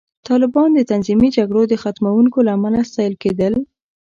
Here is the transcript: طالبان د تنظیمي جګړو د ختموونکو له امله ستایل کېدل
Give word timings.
طالبان 0.27 0.69
د 0.73 0.79
تنظیمي 0.91 1.29
جګړو 1.37 1.61
د 1.67 1.73
ختموونکو 1.83 2.37
له 2.47 2.51
امله 2.57 2.79
ستایل 2.89 3.15
کېدل 3.23 3.53